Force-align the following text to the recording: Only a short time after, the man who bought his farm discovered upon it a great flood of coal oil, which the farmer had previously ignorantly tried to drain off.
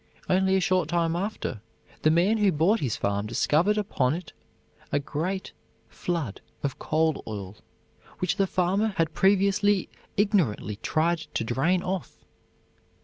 Only 0.27 0.55
a 0.55 0.59
short 0.59 0.89
time 0.89 1.15
after, 1.15 1.61
the 2.01 2.09
man 2.09 2.39
who 2.39 2.51
bought 2.51 2.79
his 2.79 2.95
farm 2.97 3.27
discovered 3.27 3.77
upon 3.77 4.15
it 4.15 4.33
a 4.91 4.97
great 4.99 5.53
flood 5.89 6.41
of 6.63 6.79
coal 6.79 7.23
oil, 7.27 7.57
which 8.17 8.37
the 8.37 8.47
farmer 8.47 8.95
had 8.97 9.13
previously 9.13 9.89
ignorantly 10.17 10.77
tried 10.77 11.19
to 11.35 11.43
drain 11.43 11.83
off. 11.83 12.25